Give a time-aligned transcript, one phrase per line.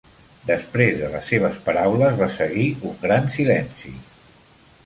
[0.45, 3.93] Després de les seves paraules va seguir un gran silenci.